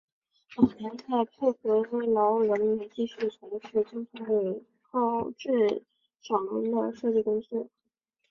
[0.57, 5.83] 晚年的佩格劳仍继续从事交通号志
[6.19, 7.67] 小人的设计工作。